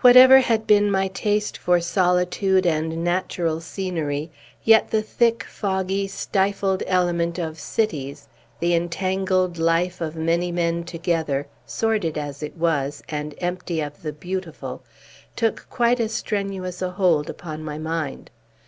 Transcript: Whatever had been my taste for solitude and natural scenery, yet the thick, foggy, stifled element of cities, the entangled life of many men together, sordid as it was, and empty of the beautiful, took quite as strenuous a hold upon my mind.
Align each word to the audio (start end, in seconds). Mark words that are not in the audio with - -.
Whatever 0.00 0.40
had 0.40 0.66
been 0.66 0.90
my 0.90 1.06
taste 1.06 1.56
for 1.56 1.80
solitude 1.80 2.66
and 2.66 3.04
natural 3.04 3.60
scenery, 3.60 4.28
yet 4.64 4.90
the 4.90 5.00
thick, 5.00 5.44
foggy, 5.44 6.08
stifled 6.08 6.82
element 6.88 7.38
of 7.38 7.56
cities, 7.56 8.26
the 8.58 8.74
entangled 8.74 9.58
life 9.58 10.00
of 10.00 10.16
many 10.16 10.50
men 10.50 10.82
together, 10.82 11.46
sordid 11.66 12.18
as 12.18 12.42
it 12.42 12.56
was, 12.56 13.04
and 13.08 13.36
empty 13.38 13.80
of 13.80 14.02
the 14.02 14.12
beautiful, 14.12 14.82
took 15.36 15.70
quite 15.70 16.00
as 16.00 16.10
strenuous 16.12 16.82
a 16.82 16.90
hold 16.90 17.30
upon 17.30 17.62
my 17.62 17.78
mind. 17.78 18.28